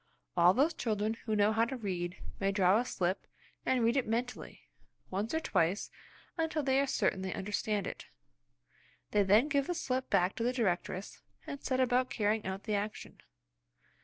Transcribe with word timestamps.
All 0.35 0.55
those 0.55 0.73
children 0.73 1.13
who 1.25 1.35
know 1.35 1.51
how 1.53 1.63
to 1.65 1.77
read 1.77 2.17
may 2.39 2.51
draw 2.51 2.79
a 2.79 2.85
slip, 2.85 3.27
and 3.67 3.83
read 3.83 3.95
it 3.95 4.07
mentally 4.07 4.63
once 5.11 5.31
or 5.31 5.39
twice 5.39 5.91
until 6.39 6.63
they 6.63 6.79
are 6.79 6.87
certain 6.87 7.21
they 7.21 7.35
understand 7.35 7.85
it. 7.85 8.07
They 9.11 9.21
then 9.21 9.47
give 9.47 9.67
the 9.67 9.75
slip 9.75 10.09
back 10.09 10.35
to 10.37 10.43
the 10.43 10.53
directress 10.53 11.21
and 11.45 11.61
set 11.63 11.79
about 11.79 12.09
carrying 12.09 12.47
out 12.47 12.63
the 12.63 12.73
action. 12.73 13.21